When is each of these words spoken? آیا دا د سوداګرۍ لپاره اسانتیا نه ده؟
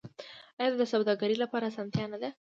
آیا 0.59 0.69
دا 0.71 0.75
د 0.81 0.83
سوداګرۍ 0.93 1.35
لپاره 1.43 1.65
اسانتیا 1.69 2.05
نه 2.13 2.17
ده؟ 2.21 2.29